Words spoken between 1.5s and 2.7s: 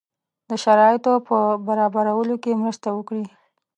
برابرولو کې